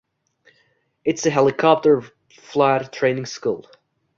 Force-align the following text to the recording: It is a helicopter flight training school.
It 1.05 1.19
is 1.19 1.27
a 1.27 1.29
helicopter 1.29 2.01
flight 2.31 2.91
training 2.91 3.27
school. 3.27 3.67